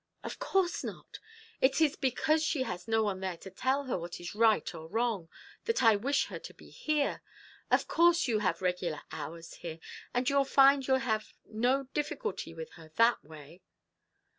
"Of 0.23 0.39
course 0.39 0.83
not; 0.83 1.19
it 1.61 1.79
is 1.79 1.95
because 1.95 2.43
she 2.43 2.63
has 2.63 2.87
no 2.87 3.03
one 3.03 3.19
there 3.19 3.37
to 3.37 3.51
tell 3.51 3.83
her 3.83 3.99
what 3.99 4.19
is 4.19 4.33
right 4.33 4.73
or 4.73 4.87
wrong 4.87 5.29
that 5.65 5.83
I 5.83 5.95
wish 5.95 6.25
her 6.25 6.39
to 6.39 6.53
be 6.55 6.71
here. 6.71 7.21
Of 7.69 7.87
course 7.87 8.27
you 8.27 8.39
have 8.39 8.63
regular 8.63 9.03
hours 9.11 9.53
here, 9.61 9.77
and 10.11 10.27
you'll 10.27 10.43
find 10.43 10.87
you'll 10.87 10.97
have 11.05 11.33
no 11.45 11.83
difficulty 11.93 12.51
with 12.51 12.71
her 12.71 12.89
that 12.95 13.23
way." 13.23 13.61